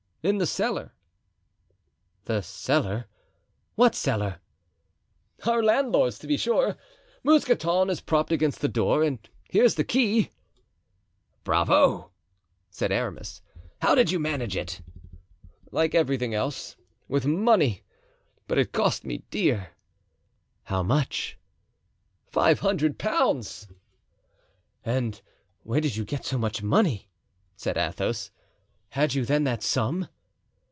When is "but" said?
18.45-18.59